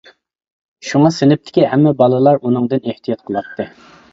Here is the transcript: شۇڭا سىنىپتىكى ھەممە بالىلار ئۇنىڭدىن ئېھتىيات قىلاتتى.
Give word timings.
شۇڭا 0.91 1.11
سىنىپتىكى 1.17 1.67
ھەممە 1.73 1.93
بالىلار 2.01 2.41
ئۇنىڭدىن 2.41 2.85
ئېھتىيات 2.91 3.23
قىلاتتى. 3.29 3.69